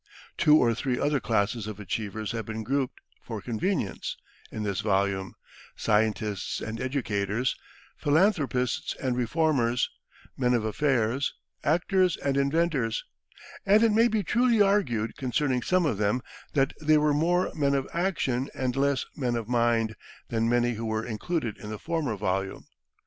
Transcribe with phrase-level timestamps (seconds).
[0.35, 4.17] Two or three other classes of achievers have been grouped, for convenience,
[4.51, 5.35] in this volume
[5.75, 7.55] scientists and educators,
[7.97, 9.91] philanthropists and reformers,
[10.35, 13.05] men of affairs, actors and inventors
[13.63, 16.23] and it may be truly argued concerning some of them
[16.53, 19.95] that they were more "men of action," and less "men of mind"
[20.29, 22.65] than many who were included in the former volume.